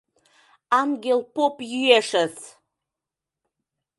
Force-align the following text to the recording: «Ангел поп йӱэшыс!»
«Ангел 0.81 1.19
поп 1.33 1.55
йӱэшыс!» 1.71 2.35